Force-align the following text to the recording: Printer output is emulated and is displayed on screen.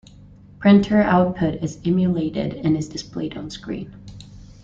Printer 0.57 1.03
output 1.03 1.61
is 1.63 1.77
emulated 1.85 2.53
and 2.55 2.75
is 2.75 2.89
displayed 2.89 3.37
on 3.37 3.51
screen. 3.51 3.93